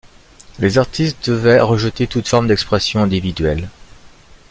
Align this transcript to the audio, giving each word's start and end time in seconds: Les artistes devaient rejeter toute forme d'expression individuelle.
Les 0.57 0.79
artistes 0.79 1.29
devaient 1.29 1.59
rejeter 1.61 2.07
toute 2.07 2.27
forme 2.27 2.47
d'expression 2.47 3.01
individuelle. 3.03 3.69